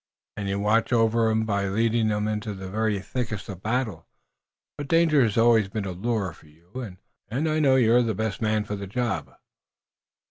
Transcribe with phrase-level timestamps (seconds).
[0.35, 4.07] "And you watch over 'em by leading 'em into the very thickest of the battle.
[4.75, 6.71] But danger has always been a lure for you,
[7.29, 9.31] and I know you're the best man for the job."